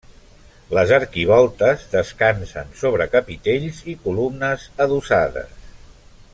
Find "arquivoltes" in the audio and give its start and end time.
0.95-1.83